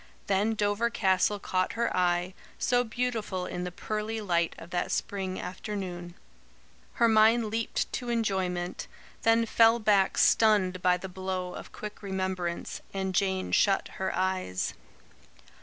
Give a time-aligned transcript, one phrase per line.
[0.25, 5.39] Then Dover Castle caught her eye, so beautiful in the pearly light of that spring
[5.39, 6.15] afternoon.
[6.93, 8.87] Her mind leaped to enjoyment,
[9.21, 14.73] then fell back stunned by the blow of quick remembrance, and Jane shut her eyes.